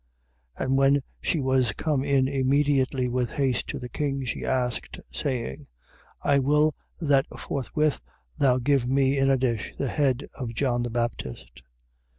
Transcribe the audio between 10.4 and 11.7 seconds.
John the Baptist.